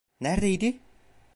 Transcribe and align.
Neredeydi? 0.19 0.79